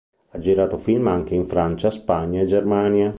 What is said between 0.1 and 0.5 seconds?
Ha